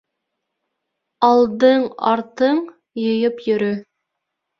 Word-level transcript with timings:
Алдың-артың 1.27 2.61
йыйып 3.03 3.45
йөрө. 3.51 3.69